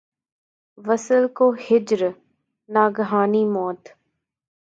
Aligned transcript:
وصل 0.77 1.23
کو 1.37 1.45
ہجر، 1.65 2.01
ناگہانی 2.69 3.43
موت 3.53 3.81